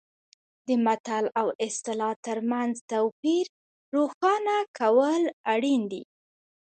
[0.67, 3.45] د متل او اصطلاح ترمنځ توپیر
[3.95, 6.03] روښانه کول اړین دي